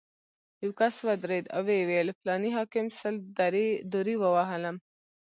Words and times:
یو 0.63 0.71
کس 0.79 0.95
ودرېد 1.07 1.45
او 1.55 1.61
ویې 1.67 1.83
ویل: 1.89 2.07
فلاني 2.19 2.49
حاکم 2.57 2.85
سل 2.99 3.15
درې 3.93 4.13
ووهلم. 4.21 4.75